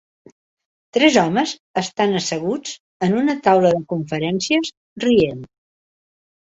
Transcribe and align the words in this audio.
Tres 0.97 1.17
homes 1.23 1.53
estan 1.83 2.17
asseguts 2.21 2.73
en 3.09 3.15
una 3.21 3.39
taula 3.49 3.77
de 3.79 3.87
conferències 3.95 4.75
rient. 5.09 5.51